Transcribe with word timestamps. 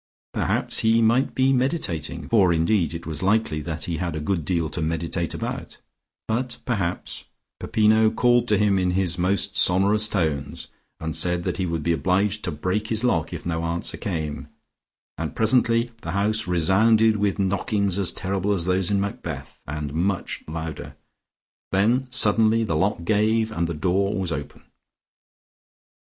Perhaps 0.33 0.79
he 0.79 0.99
might 0.99 1.35
be 1.35 1.53
meditating 1.53 2.27
(for 2.27 2.51
indeed 2.51 2.95
it 2.95 3.05
was 3.05 3.21
likely 3.21 3.61
that 3.61 3.83
he 3.83 3.97
had 3.97 4.15
a 4.15 4.19
good 4.19 4.43
deal 4.43 4.67
to 4.67 4.81
meditate 4.81 5.35
about), 5.35 5.77
but 6.27 6.57
perhaps 6.65 7.25
Peppino 7.59 8.09
called 8.09 8.47
to 8.47 8.57
him 8.57 8.79
in 8.79 8.89
his 8.97 9.19
most 9.19 9.55
sonorous 9.55 10.07
tones, 10.07 10.69
and 10.99 11.15
said 11.15 11.43
that 11.43 11.57
he 11.57 11.67
would 11.67 11.83
be 11.83 11.93
obliged 11.93 12.43
to 12.43 12.51
break 12.51 12.87
his 12.87 13.03
lock 13.03 13.31
if 13.31 13.45
no 13.45 13.63
answer 13.63 13.95
came, 13.95 14.47
and 15.19 15.35
presently 15.35 15.91
the 16.01 16.13
house 16.13 16.47
resounded 16.47 17.17
with 17.17 17.37
knockings 17.37 17.99
as 17.99 18.11
terrible 18.11 18.53
as 18.53 18.65
those 18.65 18.89
in 18.89 18.99
Macbeth, 18.99 19.61
and 19.67 19.93
much 19.93 20.43
louder. 20.47 20.95
Then 21.71 22.07
suddenly 22.09 22.63
the 22.63 22.75
lock 22.75 23.03
gave, 23.03 23.51
and 23.51 23.67
the 23.67 23.75
door 23.75 24.17
was 24.17 24.31
open. 24.31 24.63